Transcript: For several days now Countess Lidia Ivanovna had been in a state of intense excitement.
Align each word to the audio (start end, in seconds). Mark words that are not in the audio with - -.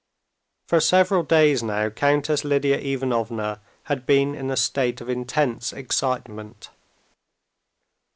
For 0.65 0.79
several 0.79 1.21
days 1.21 1.61
now 1.61 1.89
Countess 1.91 2.43
Lidia 2.43 2.79
Ivanovna 2.79 3.61
had 3.83 4.07
been 4.07 4.33
in 4.33 4.49
a 4.49 4.57
state 4.57 4.99
of 4.99 5.09
intense 5.09 5.71
excitement. 5.71 6.71